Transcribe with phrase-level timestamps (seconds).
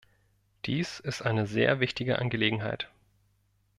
[0.65, 2.89] Dies ist eine sehr wichtige Angelegenheit.